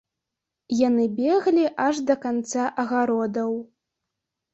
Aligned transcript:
Яны 0.77 1.03
беглі 1.19 1.65
аж 1.85 1.99
да 2.07 2.15
канца 2.23 2.63
агародаў. 2.85 3.51